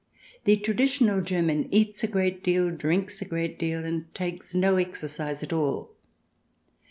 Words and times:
The 0.45 0.57
traditional 0.57 1.21
German 1.21 1.71
eats 1.71 2.03
a 2.03 2.07
great 2.07 2.43
deal, 2.43 2.71
drinks 2.71 3.21
a 3.21 3.25
great 3.25 3.59
deal, 3.59 3.85
and 3.85 4.11
takes 4.15 4.55
no 4.55 4.77
exer 4.77 5.05
cise 5.07 5.43
at 5.43 5.53
all. 5.53 5.91